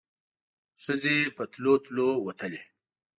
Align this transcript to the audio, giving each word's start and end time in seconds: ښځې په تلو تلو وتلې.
ښځې 0.83 1.17
په 1.35 1.43
تلو 1.51 1.73
تلو 1.85 2.09
وتلې. 2.25 2.63